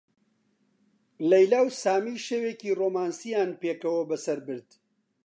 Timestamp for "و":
1.67-1.69